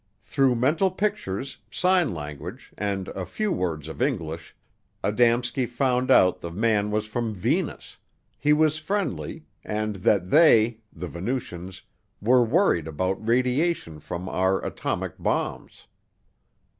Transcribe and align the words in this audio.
Through 0.23 0.55
mental 0.55 0.89
pictures, 0.89 1.57
sign 1.69 2.11
language, 2.11 2.71
and 2.75 3.09
a 3.09 3.23
few 3.23 3.51
words 3.51 3.87
of 3.87 4.01
English, 4.01 4.55
Adamski 5.03 5.67
found 5.69 6.09
out 6.09 6.39
the 6.39 6.49
man 6.49 6.89
was 6.89 7.05
from 7.05 7.35
Venus, 7.35 7.97
he 8.39 8.51
was 8.51 8.79
friendly, 8.79 9.45
and 9.63 9.97
that 9.97 10.31
they 10.31 10.79
(the 10.91 11.07
Venusians) 11.07 11.83
were 12.19 12.43
worried 12.43 12.87
about 12.87 13.27
radiation 13.27 13.99
from 13.99 14.27
our 14.27 14.65
atomic 14.65 15.19
bombs. 15.19 15.85